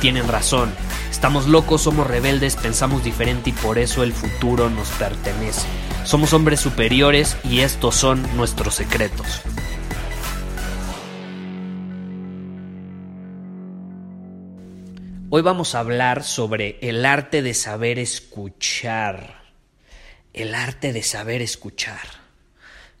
[0.00, 0.72] tienen razón.
[1.10, 5.66] Estamos locos, somos rebeldes, pensamos diferente y por eso el futuro nos pertenece.
[6.04, 9.42] Somos hombres superiores y estos son nuestros secretos.
[15.30, 19.42] Hoy vamos a hablar sobre el arte de saber escuchar.
[20.32, 22.00] El arte de saber escuchar.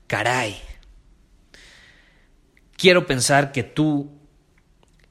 [0.06, 0.60] Caray.
[2.76, 4.10] Quiero pensar que tú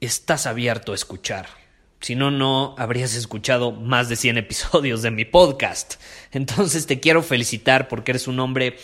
[0.00, 1.57] estás abierto a escuchar.
[2.00, 5.94] Si no, no habrías escuchado más de 100 episodios de mi podcast.
[6.32, 8.76] Entonces te quiero felicitar porque eres un hombre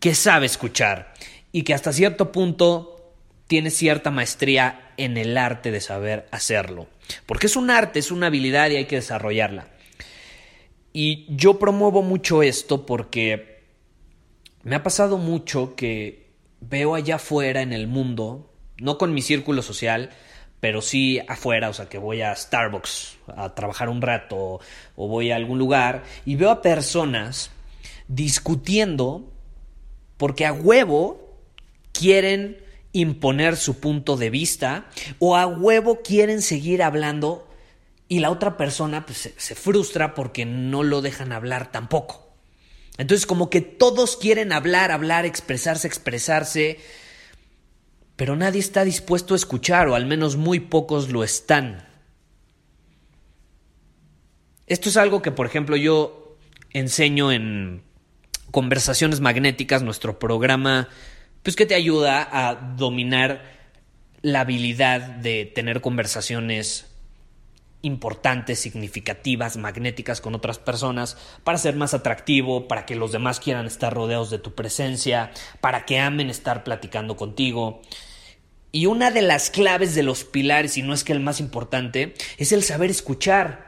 [0.00, 1.14] que sabe escuchar
[1.52, 3.14] y que hasta cierto punto
[3.46, 6.88] tiene cierta maestría en el arte de saber hacerlo.
[7.26, 9.68] Porque es un arte, es una habilidad y hay que desarrollarla.
[10.92, 13.62] Y yo promuevo mucho esto porque
[14.62, 19.62] me ha pasado mucho que veo allá afuera en el mundo, no con mi círculo
[19.62, 20.10] social,
[20.60, 24.60] pero sí afuera, o sea, que voy a Starbucks a trabajar un rato
[24.96, 27.50] o voy a algún lugar y veo a personas
[28.08, 29.30] discutiendo
[30.16, 31.38] porque a huevo
[31.92, 34.86] quieren imponer su punto de vista
[35.18, 37.48] o a huevo quieren seguir hablando
[38.08, 42.26] y la otra persona pues, se, frustra porque no lo dejan hablar tampoco.
[42.98, 46.78] Entonces como que todos quieren hablar, hablar, expresarse, expresarse,
[48.16, 51.86] pero nadie está dispuesto a escuchar o al menos muy pocos lo están.
[54.66, 56.36] Esto es algo que, por ejemplo, yo
[56.70, 57.82] enseño en
[58.50, 60.88] Conversaciones Magnéticas, nuestro programa
[61.46, 63.44] pues que te ayuda a dominar
[64.20, 66.86] la habilidad de tener conversaciones
[67.82, 73.66] importantes, significativas, magnéticas con otras personas, para ser más atractivo, para que los demás quieran
[73.66, 77.82] estar rodeados de tu presencia, para que amen estar platicando contigo.
[78.72, 82.14] Y una de las claves de los pilares, y no es que el más importante,
[82.38, 83.66] es el saber escuchar.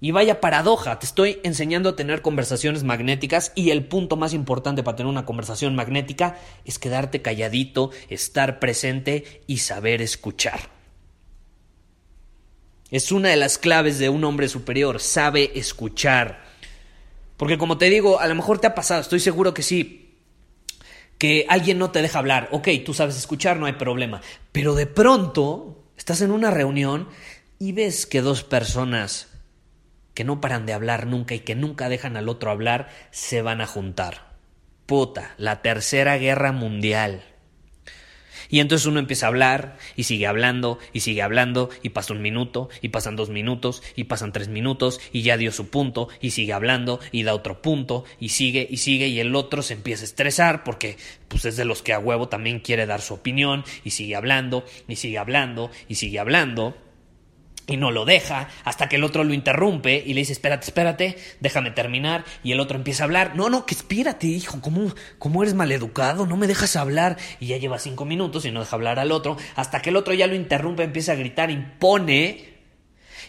[0.00, 4.82] Y vaya paradoja, te estoy enseñando a tener conversaciones magnéticas y el punto más importante
[4.82, 10.75] para tener una conversación magnética es quedarte calladito, estar presente y saber escuchar.
[12.90, 16.44] Es una de las claves de un hombre superior, sabe escuchar.
[17.36, 20.14] Porque como te digo, a lo mejor te ha pasado, estoy seguro que sí,
[21.18, 22.48] que alguien no te deja hablar.
[22.52, 24.20] Ok, tú sabes escuchar, no hay problema.
[24.52, 27.08] Pero de pronto estás en una reunión
[27.58, 29.28] y ves que dos personas
[30.14, 33.60] que no paran de hablar nunca y que nunca dejan al otro hablar, se van
[33.60, 34.34] a juntar.
[34.86, 37.22] Puta, la tercera guerra mundial.
[38.50, 42.22] Y entonces uno empieza a hablar y sigue hablando y sigue hablando y pasa un
[42.22, 46.30] minuto y pasan dos minutos y pasan tres minutos y ya dio su punto y
[46.30, 50.02] sigue hablando y da otro punto y sigue y sigue y el otro se empieza
[50.02, 50.96] a estresar porque
[51.28, 54.64] pues es de los que a huevo también quiere dar su opinión y sigue hablando
[54.88, 56.76] y sigue hablando y sigue hablando
[57.66, 61.18] y no lo deja hasta que el otro lo interrumpe y le dice, espérate, espérate,
[61.40, 62.24] déjame terminar.
[62.42, 66.26] Y el otro empieza a hablar, no, no, que espérate, hijo, ¿cómo, cómo eres maleducado?
[66.26, 67.16] No me dejas hablar.
[67.40, 70.14] Y ya lleva cinco minutos y no deja hablar al otro, hasta que el otro
[70.14, 72.56] ya lo interrumpe, empieza a gritar, impone.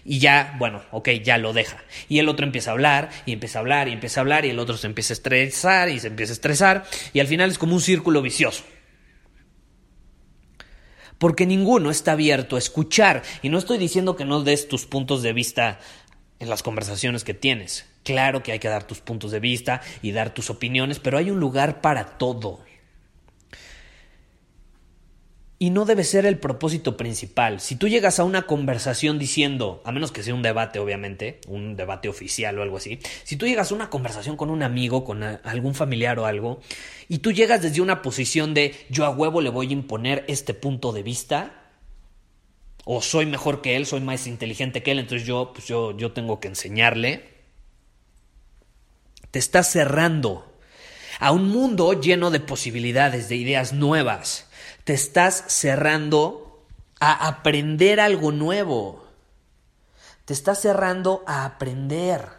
[0.06, 1.84] Y ya, bueno, ok, ya lo deja.
[2.08, 4.52] Y el otro empieza a hablar, y empieza a hablar, y empieza a hablar, y
[4.52, 7.58] el otro se empieza a estresar, y se empieza a estresar, y al final es
[7.58, 8.64] como un círculo vicioso
[11.18, 13.24] porque ninguno está abierto a escuchar.
[13.42, 15.80] Y no estoy diciendo que no des tus puntos de vista
[16.40, 17.86] en las conversaciones que tienes.
[18.04, 21.30] Claro que hay que dar tus puntos de vista y dar tus opiniones, pero hay
[21.32, 22.60] un lugar para todo.
[25.60, 27.60] Y no debe ser el propósito principal.
[27.60, 31.76] Si tú llegas a una conversación diciendo, a menos que sea un debate, obviamente, un
[31.76, 35.24] debate oficial o algo así, si tú llegas a una conversación con un amigo, con
[35.24, 36.62] algún familiar o algo,
[37.10, 40.54] y tú llegas desde una posición de yo a huevo le voy a imponer este
[40.54, 41.64] punto de vista,
[42.86, 46.12] o soy mejor que él, soy más inteligente que él, entonces yo, pues yo, yo
[46.12, 47.24] tengo que enseñarle,
[49.32, 50.47] te estás cerrando
[51.20, 54.48] a un mundo lleno de posibilidades, de ideas nuevas
[54.88, 56.64] te estás cerrando
[57.02, 59.06] a aprender algo nuevo.
[60.24, 62.30] te está cerrando a aprender.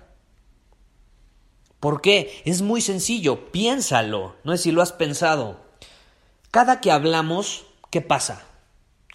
[1.79, 2.41] ¿Por qué?
[2.47, 5.61] Es muy sencillo, piénsalo, no es si lo has pensado.
[6.51, 8.47] Cada que hablamos, ¿qué pasa?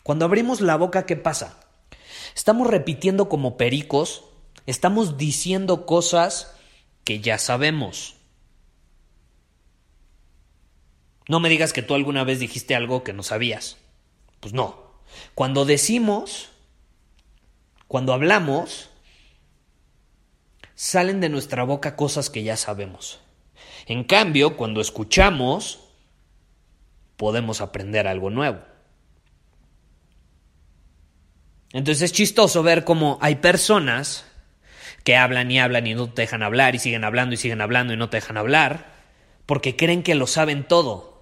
[0.03, 1.59] Cuando abrimos la boca, ¿qué pasa?
[2.35, 4.25] Estamos repitiendo como pericos,
[4.67, 6.53] estamos diciendo cosas
[7.03, 8.17] que ya sabemos.
[11.27, 13.77] No me digas que tú alguna vez dijiste algo que no sabías.
[14.39, 14.83] Pues no.
[15.35, 16.49] Cuando decimos,
[17.87, 18.89] cuando hablamos,
[20.75, 23.19] salen de nuestra boca cosas que ya sabemos.
[23.85, 25.79] En cambio, cuando escuchamos,
[27.17, 28.59] podemos aprender algo nuevo.
[31.71, 34.25] Entonces es chistoso ver cómo hay personas
[35.03, 37.93] que hablan y hablan y no te dejan hablar y siguen hablando y siguen hablando
[37.93, 38.93] y no te dejan hablar
[39.45, 41.12] porque creen que lo saben todo,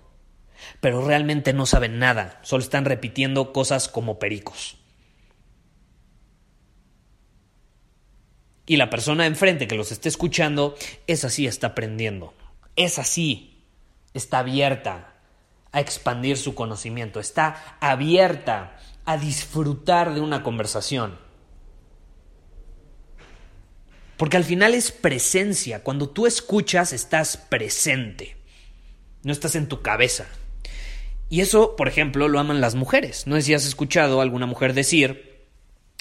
[0.80, 4.78] pero realmente no saben nada, solo están repitiendo cosas como pericos.
[8.66, 10.76] Y la persona enfrente que los esté escuchando,
[11.08, 12.34] es así, está aprendiendo.
[12.76, 13.66] Es así,
[14.14, 15.14] está abierta
[15.72, 21.18] a expandir su conocimiento, está abierta a disfrutar de una conversación.
[24.22, 25.84] Porque al final es presencia.
[25.84, 28.38] Cuando tú escuchas, estás presente.
[29.24, 30.28] No estás en tu cabeza.
[31.32, 33.26] Y eso, por ejemplo, lo aman las mujeres.
[33.26, 35.48] No sé si has escuchado a alguna mujer decir,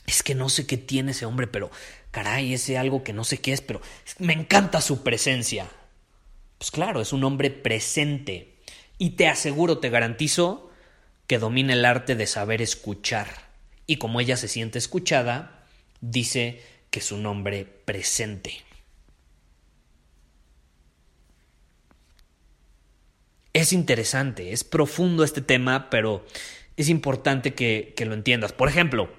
[0.05, 1.71] es que no sé qué tiene ese hombre, pero
[2.11, 3.81] caray, ese algo que no sé qué es, pero
[4.19, 5.69] me encanta su presencia.
[6.59, 8.56] Pues claro, es un hombre presente.
[8.99, 10.69] Y te aseguro, te garantizo,
[11.29, 13.29] que domina el arte de saber escuchar.
[13.87, 15.65] Y como ella se siente escuchada,
[16.00, 16.61] dice
[16.91, 18.65] que es un hombre presente.
[23.52, 26.25] Es interesante, es profundo este tema, pero
[26.76, 28.52] es importante que, lo entiendas.
[28.52, 29.11] Por ejemplo,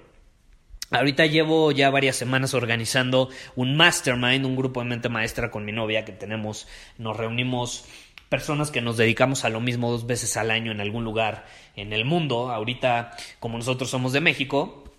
[0.90, 5.72] Ahorita llevo ya varias semanas organizando un mastermind, un grupo de mente maestra con mi
[5.72, 6.68] novia que tenemos,
[6.98, 7.86] nos reunimos
[8.28, 11.46] personas que nos dedicamos a lo mismo dos veces al año en algún lugar
[11.76, 12.50] en el mundo.
[12.50, 14.91] Ahorita, como nosotros somos de México,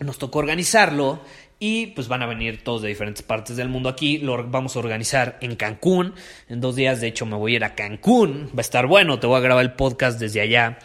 [0.00, 1.20] nos tocó organizarlo
[1.60, 4.18] y pues van a venir todos de diferentes partes del mundo aquí.
[4.18, 6.14] Lo vamos a organizar en Cancún.
[6.48, 8.48] En dos días, de hecho, me voy a ir a Cancún.
[8.48, 10.78] Va a estar bueno, te voy a grabar el podcast desde allá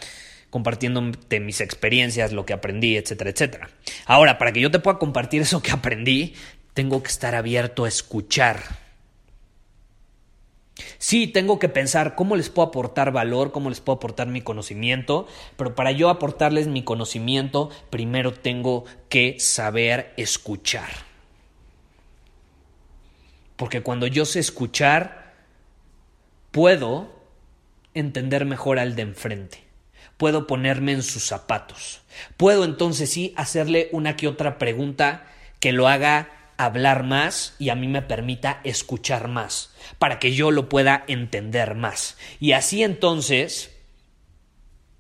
[0.50, 3.70] compartiéndote mis experiencias, lo que aprendí, etcétera, etcétera.
[4.06, 6.36] Ahora, para que yo te pueda compartir eso que aprendí,
[6.76, 8.83] tengo que estar abierto a escuchar.
[11.04, 15.28] Sí, tengo que pensar cómo les puedo aportar valor, cómo les puedo aportar mi conocimiento,
[15.58, 20.88] pero para yo aportarles mi conocimiento, primero tengo que saber escuchar.
[23.58, 25.34] Porque cuando yo sé escuchar,
[26.52, 27.10] puedo
[27.94, 29.62] entender mejor al de enfrente
[30.16, 32.00] puedo ponerme en sus zapatos.
[32.38, 35.26] Puedo entonces sí hacerle una que otra pregunta
[35.60, 40.52] que lo haga hablar más y a mí me permita escuchar más, para que yo
[40.52, 42.18] lo pueda entender más.
[42.40, 43.76] Y así entonces,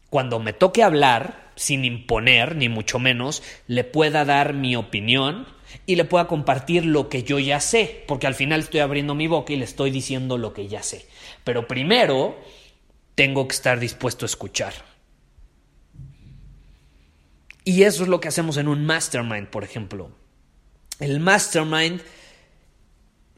[0.09, 5.47] cuando me toque hablar, sin imponer, ni mucho menos, le pueda dar mi opinión
[5.85, 9.27] y le pueda compartir lo que yo ya sé, porque al final estoy abriendo mi
[9.27, 11.07] boca y le estoy diciendo lo que ya sé.
[11.43, 12.39] Pero primero,
[13.15, 14.73] tengo que estar dispuesto a escuchar.
[17.65, 20.11] Y eso es lo que hacemos en un mastermind, por ejemplo.
[21.03, 21.99] El mastermind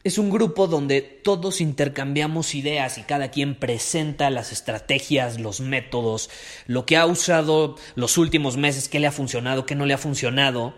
[0.04, 6.30] es un grupo donde todos intercambiamos ideas y cada quien presenta las estrategias, los métodos,
[6.68, 9.98] lo que ha usado los últimos meses, qué le ha funcionado, qué no le ha
[9.98, 10.74] funcionado,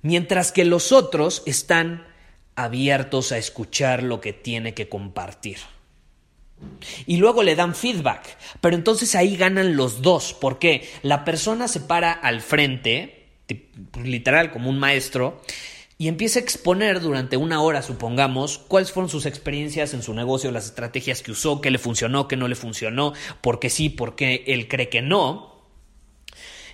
[0.00, 2.06] mientras que los otros están
[2.54, 5.58] abiertos a escuchar lo que tiene que compartir.
[7.04, 8.38] Y luego le dan feedback.
[8.62, 10.32] Pero entonces ahí ganan los dos.
[10.32, 13.26] porque La persona se para al frente,
[14.02, 15.42] literal como un maestro,
[15.98, 20.50] y empieza a exponer durante una hora, supongamos, cuáles fueron sus experiencias en su negocio,
[20.50, 24.16] las estrategias que usó, qué le funcionó, qué no le funcionó, por qué sí, por
[24.16, 25.62] qué él cree que no.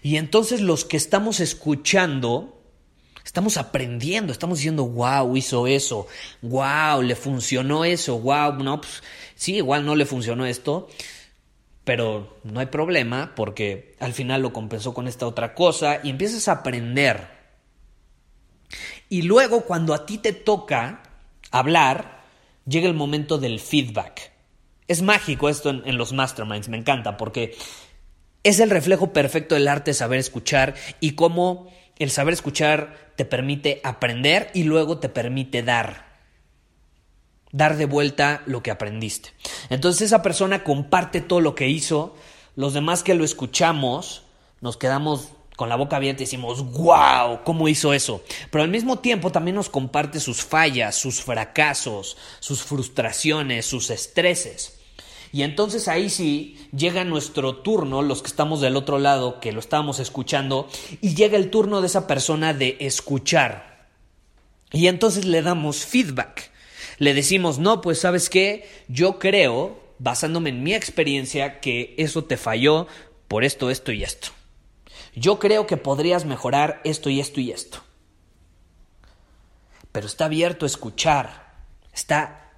[0.02, 2.58] Y entonces los que estamos escuchando
[3.28, 6.06] Estamos aprendiendo, estamos diciendo, wow, hizo eso,
[6.40, 9.02] wow, le funcionó eso, wow, no, pues
[9.34, 10.88] sí, igual no le funcionó esto,
[11.84, 16.48] pero no hay problema porque al final lo compensó con esta otra cosa y empiezas
[16.48, 17.37] a aprender.
[19.08, 21.02] Y luego cuando a ti te toca
[21.50, 22.22] hablar,
[22.66, 24.32] llega el momento del feedback.
[24.86, 27.56] Es mágico esto en, los masterminds, me encanta porque
[28.42, 33.24] es el reflejo perfecto del arte de saber escuchar y cómo el saber escuchar te
[33.24, 36.06] permite aprender y luego te permite dar.
[37.50, 39.30] Dar de vuelta lo que aprendiste.
[39.70, 42.14] Entonces esa persona comparte todo lo que hizo,
[42.56, 44.22] los demás que lo escuchamos
[44.60, 48.22] nos quedamos con la boca abierta y decimos, wow, ¿cómo hizo eso?
[48.52, 54.78] Pero al mismo tiempo también nos comparte sus fallas, sus fracasos, sus frustraciones, sus estreses.
[55.32, 59.58] Y entonces ahí sí llega nuestro turno, los que estamos del otro lado, que lo
[59.58, 60.68] estábamos escuchando,
[61.00, 63.88] y llega el turno de esa persona de escuchar.
[64.70, 66.52] Y entonces le damos feedback.
[66.98, 72.36] Le decimos, no, pues sabes qué, yo creo, basándome en mi experiencia, que eso te
[72.36, 72.86] falló
[73.26, 74.37] por esto, esto y esto.
[75.14, 77.78] Yo creo que podrías mejorar esto y esto y esto.
[79.92, 81.52] Pero está abierto a escuchar,
[81.92, 82.50] está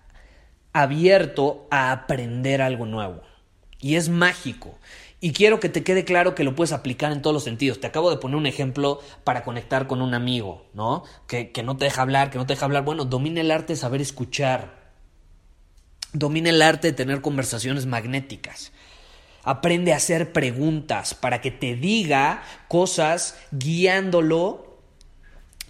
[0.72, 3.22] abierto a aprender algo nuevo.
[3.80, 4.78] Y es mágico.
[5.20, 7.80] Y quiero que te quede claro que lo puedes aplicar en todos los sentidos.
[7.80, 11.04] Te acabo de poner un ejemplo para conectar con un amigo, ¿no?
[11.26, 12.84] Que, que no te deja hablar, que no te deja hablar.
[12.84, 14.92] Bueno, domina el arte de saber escuchar.
[16.12, 18.72] Domina el arte de tener conversaciones magnéticas.
[19.42, 24.78] Aprende a hacer preguntas para que te diga cosas guiándolo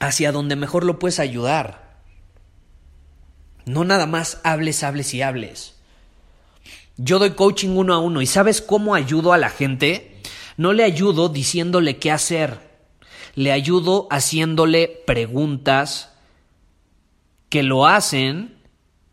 [0.01, 2.01] hacia donde mejor lo puedes ayudar.
[3.67, 5.77] No nada más hables, hables y hables.
[6.97, 10.21] Yo doy coaching uno a uno y ¿sabes cómo ayudo a la gente?
[10.57, 12.59] No le ayudo diciéndole qué hacer.
[13.35, 16.11] Le ayudo haciéndole preguntas
[17.49, 18.59] que lo hacen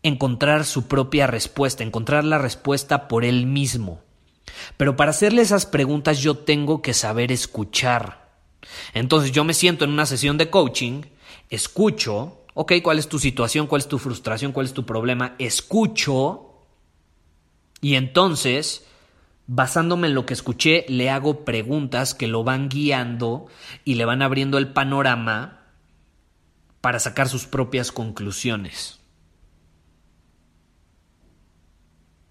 [0.02, 4.02] encontrar su propia respuesta, encontrar la respuesta por él mismo.
[4.76, 8.28] Pero para hacerle esas preguntas yo tengo que saber escuchar.
[8.94, 11.02] Entonces yo me siento en una sesión de coaching,
[11.50, 13.66] escucho, ok, ¿cuál es tu situación?
[13.66, 14.52] ¿Cuál es tu frustración?
[14.52, 15.34] ¿Cuál es tu problema?
[15.38, 16.48] Escucho
[17.80, 18.84] y entonces,
[19.46, 23.46] basándome en lo que escuché, le hago preguntas que lo van guiando
[23.84, 25.66] y le van abriendo el panorama
[26.80, 28.98] para sacar sus propias conclusiones.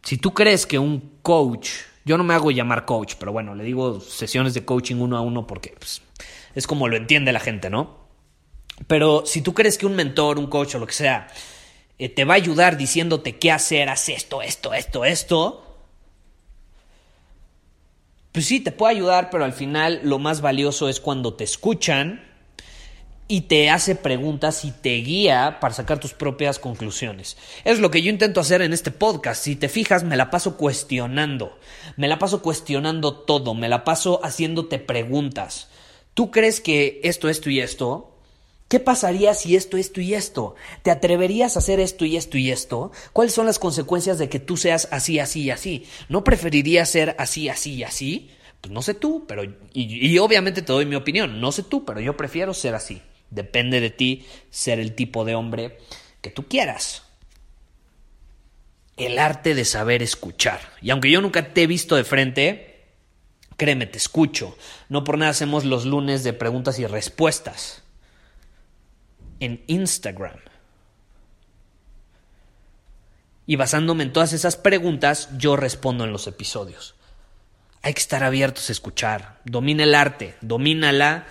[0.03, 1.69] Si tú crees que un coach
[2.07, 5.21] yo no me hago llamar coach, pero bueno, le digo sesiones de coaching uno a
[5.21, 6.01] uno porque pues,
[6.55, 8.07] es como lo entiende la gente, ¿no?
[8.87, 11.27] Pero si tú crees que un mentor, un coach o lo que sea,
[11.99, 15.63] eh, te va a ayudar diciéndote qué hacer, haz esto, esto, esto, esto,
[18.31, 22.26] pues sí, te puede ayudar, pero al final lo más valioso es cuando te escuchan
[23.27, 27.37] y te hace preguntas y te guía para sacar tus propias conclusiones.
[27.65, 29.43] Es lo que yo intento hacer en este podcast.
[29.43, 31.59] Si te fijas, me la paso cuestionando.
[31.97, 33.53] Me la paso cuestionando todo.
[33.53, 35.67] Me la paso haciéndote preguntas.
[36.13, 38.13] ¿Tú crees que esto, esto y esto?
[38.69, 40.55] ¿Qué pasaría si esto, esto y esto?
[40.81, 42.91] ¿Te atreverías a hacer esto y esto y esto?
[43.13, 45.85] ¿Cuáles son las consecuencias de que tú seas así, así y así?
[46.09, 48.31] ¿No preferirías ser así, así y así?
[48.61, 49.43] Pues no sé tú, pero...
[49.43, 51.39] Y, y obviamente te doy mi opinión.
[51.39, 53.01] No sé tú, pero yo prefiero ser así.
[53.29, 55.79] Depende de ti ser el tipo de hombre
[56.21, 57.03] que tú quieras.
[58.95, 60.59] El arte de saber escuchar.
[60.81, 62.85] Y aunque yo nunca te he visto de frente,
[63.57, 64.57] créeme, te escucho.
[64.89, 67.83] No por nada hacemos los lunes de preguntas y respuestas
[69.39, 70.39] en Instagram.
[73.45, 76.95] Y basándome en todas esas preguntas, yo respondo en los episodios.
[77.81, 79.39] Hay que estar abiertos a escuchar.
[79.45, 81.25] Domina el arte, domínala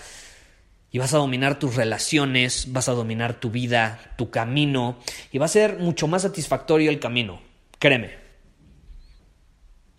[0.96, 4.98] y vas a dominar tus relaciones, vas a dominar tu vida, tu camino
[5.30, 7.38] y va a ser mucho más satisfactorio el camino.
[7.78, 8.12] Créeme,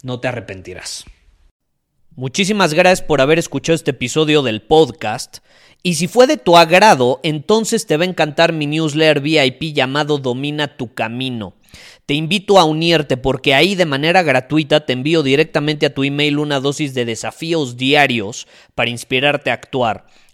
[0.01, 1.05] no te arrepentirás.
[2.15, 5.37] Muchísimas gracias por haber escuchado este episodio del podcast.
[5.83, 10.17] Y si fue de tu agrado, entonces te va a encantar mi newsletter VIP llamado
[10.17, 11.53] Domina tu Camino.
[12.07, 16.39] Te invito a unirte porque ahí de manera gratuita te envío directamente a tu email
[16.39, 20.07] una dosis de desafíos diarios para inspirarte a actuar.